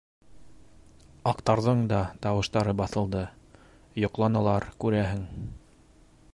Аҡтарҙың 1.31 1.83
да 1.91 1.99
тауыштары 2.25 2.75
баҫылды, 2.81 3.21
йоҡланылар, 4.05 4.69
күрәһең. 4.85 5.25